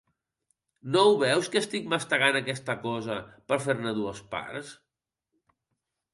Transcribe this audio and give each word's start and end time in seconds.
No 0.95 1.03
ho 1.09 1.11
veus, 1.23 1.49
que 1.55 1.59
estic 1.63 1.85
mastegant 1.91 2.39
aquesta 2.39 2.77
cosa 2.87 3.19
per 3.53 3.61
fer-ne 3.67 3.95
dues 4.01 4.25
parts. 4.35 4.75